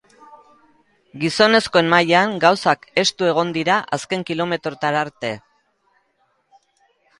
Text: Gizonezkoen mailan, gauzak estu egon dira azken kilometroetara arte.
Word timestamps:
Gizonezkoen 1.23 1.91
mailan, 1.93 2.33
gauzak 2.45 2.89
estu 3.03 3.29
egon 3.33 3.53
dira 3.59 3.77
azken 3.99 4.27
kilometroetara 4.33 5.07
arte. 5.09 5.35